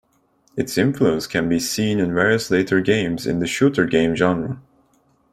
[0.57, 4.59] Its influence can be seen in various later games in the shooter game genre.